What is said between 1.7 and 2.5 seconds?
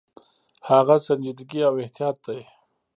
احتیاط دی.